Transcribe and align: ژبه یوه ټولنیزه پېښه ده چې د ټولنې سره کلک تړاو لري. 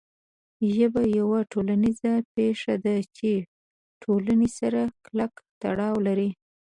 ژبه 0.73 1.01
یوه 1.19 1.39
ټولنیزه 1.51 2.13
پېښه 2.35 2.73
ده 2.85 2.95
چې 3.17 3.31
د 3.43 3.45
ټولنې 4.01 4.49
سره 4.59 4.81
کلک 5.05 5.33
تړاو 5.61 5.95
لري. 6.07 6.29